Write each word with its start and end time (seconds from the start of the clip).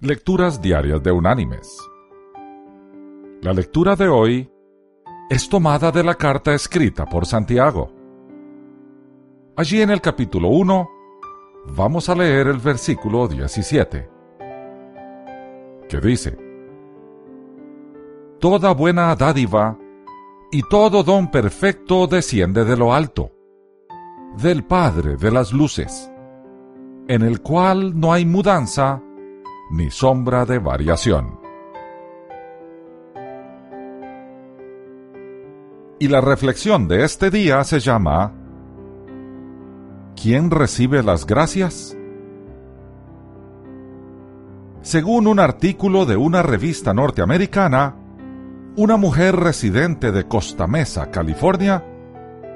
Lecturas 0.00 0.62
Diarias 0.62 1.02
de 1.02 1.10
Unánimes. 1.10 1.76
La 3.42 3.52
lectura 3.52 3.96
de 3.96 4.06
hoy 4.06 4.48
es 5.28 5.48
tomada 5.48 5.90
de 5.90 6.04
la 6.04 6.14
carta 6.14 6.54
escrita 6.54 7.04
por 7.04 7.26
Santiago. 7.26 7.90
Allí 9.56 9.82
en 9.82 9.90
el 9.90 10.00
capítulo 10.00 10.50
1 10.50 10.88
vamos 11.74 12.08
a 12.08 12.14
leer 12.14 12.46
el 12.46 12.58
versículo 12.58 13.26
17, 13.26 14.08
que 15.88 16.00
dice, 16.00 16.38
Toda 18.38 18.74
buena 18.74 19.16
dádiva 19.16 19.76
y 20.52 20.62
todo 20.68 21.02
don 21.02 21.28
perfecto 21.28 22.06
desciende 22.06 22.64
de 22.64 22.76
lo 22.76 22.94
alto, 22.94 23.32
del 24.40 24.62
Padre 24.62 25.16
de 25.16 25.32
las 25.32 25.52
Luces, 25.52 26.08
en 27.08 27.22
el 27.22 27.42
cual 27.42 27.98
no 27.98 28.12
hay 28.12 28.24
mudanza 28.24 29.02
ni 29.70 29.90
sombra 29.90 30.44
de 30.46 30.58
variación. 30.58 31.38
Y 35.98 36.08
la 36.08 36.20
reflexión 36.20 36.88
de 36.88 37.04
este 37.04 37.30
día 37.30 37.64
se 37.64 37.80
llama 37.80 38.32
¿Quién 40.20 40.50
recibe 40.50 41.02
las 41.02 41.26
gracias? 41.26 41.96
Según 44.82 45.26
un 45.26 45.40
artículo 45.40 46.06
de 46.06 46.16
una 46.16 46.42
revista 46.42 46.94
norteamericana, 46.94 47.96
una 48.76 48.96
mujer 48.96 49.36
residente 49.36 50.12
de 50.12 50.26
Costa 50.28 50.66
Mesa, 50.66 51.10
California, 51.10 51.84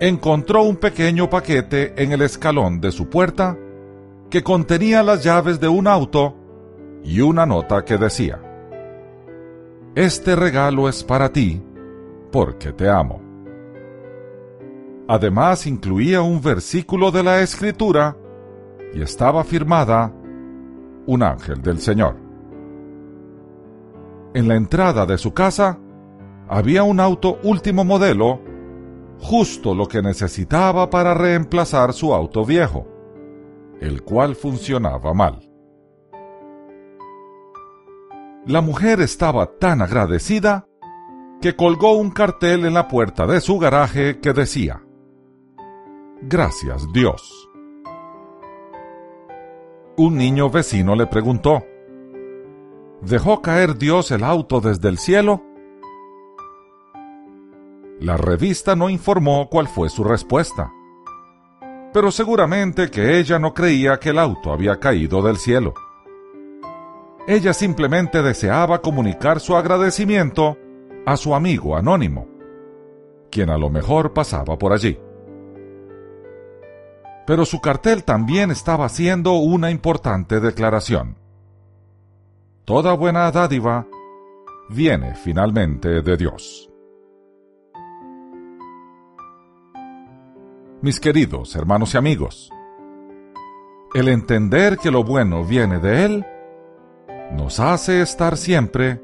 encontró 0.00 0.62
un 0.62 0.76
pequeño 0.76 1.28
paquete 1.28 2.02
en 2.02 2.12
el 2.12 2.22
escalón 2.22 2.80
de 2.80 2.90
su 2.90 3.08
puerta 3.08 3.56
que 4.30 4.42
contenía 4.42 5.02
las 5.02 5.22
llaves 5.22 5.60
de 5.60 5.68
un 5.68 5.86
auto 5.86 6.45
y 7.04 7.20
una 7.20 7.46
nota 7.46 7.84
que 7.84 7.98
decía, 7.98 8.40
Este 9.94 10.36
regalo 10.36 10.88
es 10.88 11.04
para 11.04 11.30
ti, 11.30 11.62
porque 12.30 12.72
te 12.72 12.88
amo. 12.88 13.22
Además 15.08 15.66
incluía 15.66 16.20
un 16.20 16.40
versículo 16.40 17.10
de 17.10 17.22
la 17.22 17.40
Escritura 17.40 18.16
y 18.92 19.02
estaba 19.02 19.44
firmada 19.44 20.12
un 21.06 21.22
ángel 21.22 21.62
del 21.62 21.78
Señor. 21.78 22.16
En 24.34 24.48
la 24.48 24.56
entrada 24.56 25.06
de 25.06 25.16
su 25.16 25.32
casa 25.32 25.78
había 26.48 26.82
un 26.82 27.00
auto 27.00 27.38
último 27.42 27.84
modelo, 27.84 28.40
justo 29.20 29.74
lo 29.74 29.86
que 29.86 30.02
necesitaba 30.02 30.90
para 30.90 31.14
reemplazar 31.14 31.92
su 31.92 32.12
auto 32.12 32.44
viejo, 32.44 32.86
el 33.80 34.02
cual 34.02 34.34
funcionaba 34.34 35.14
mal. 35.14 35.40
La 38.46 38.60
mujer 38.60 39.00
estaba 39.00 39.58
tan 39.58 39.82
agradecida 39.82 40.68
que 41.42 41.56
colgó 41.56 41.94
un 41.94 42.12
cartel 42.12 42.64
en 42.64 42.74
la 42.74 42.86
puerta 42.86 43.26
de 43.26 43.40
su 43.40 43.58
garaje 43.58 44.20
que 44.20 44.32
decía, 44.32 44.84
Gracias 46.22 46.86
Dios. 46.92 47.48
Un 49.96 50.16
niño 50.16 50.48
vecino 50.48 50.94
le 50.94 51.08
preguntó, 51.08 51.64
¿Dejó 53.02 53.42
caer 53.42 53.78
Dios 53.78 54.12
el 54.12 54.22
auto 54.22 54.60
desde 54.60 54.90
el 54.90 54.98
cielo? 54.98 55.42
La 57.98 58.16
revista 58.16 58.76
no 58.76 58.88
informó 58.88 59.48
cuál 59.50 59.66
fue 59.66 59.88
su 59.88 60.04
respuesta, 60.04 60.72
pero 61.92 62.12
seguramente 62.12 62.92
que 62.92 63.18
ella 63.18 63.40
no 63.40 63.52
creía 63.52 63.98
que 63.98 64.10
el 64.10 64.20
auto 64.20 64.52
había 64.52 64.78
caído 64.78 65.20
del 65.20 65.36
cielo. 65.36 65.74
Ella 67.28 67.52
simplemente 67.52 68.22
deseaba 68.22 68.80
comunicar 68.80 69.40
su 69.40 69.56
agradecimiento 69.56 70.56
a 71.04 71.16
su 71.16 71.34
amigo 71.34 71.76
anónimo, 71.76 72.28
quien 73.32 73.50
a 73.50 73.58
lo 73.58 73.68
mejor 73.68 74.12
pasaba 74.12 74.56
por 74.56 74.72
allí. 74.72 74.96
Pero 77.26 77.44
su 77.44 77.60
cartel 77.60 78.04
también 78.04 78.52
estaba 78.52 78.84
haciendo 78.84 79.32
una 79.32 79.72
importante 79.72 80.38
declaración. 80.38 81.16
Toda 82.64 82.92
buena 82.94 83.28
dádiva 83.32 83.88
viene 84.68 85.16
finalmente 85.16 86.02
de 86.02 86.16
Dios. 86.16 86.70
Mis 90.80 91.00
queridos 91.00 91.56
hermanos 91.56 91.94
y 91.94 91.96
amigos, 91.96 92.50
el 93.94 94.06
entender 94.06 94.78
que 94.78 94.92
lo 94.92 95.02
bueno 95.02 95.42
viene 95.42 95.80
de 95.80 96.04
Él 96.04 96.26
nos 97.32 97.60
hace 97.60 98.00
estar 98.00 98.36
siempre 98.36 99.00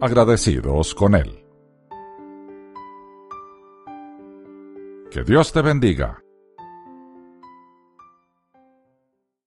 agradecidos 0.00 0.94
con 0.94 1.14
Él. 1.14 1.44
Que 5.10 5.22
Dios 5.24 5.52
te 5.52 5.62
bendiga. 5.62 6.25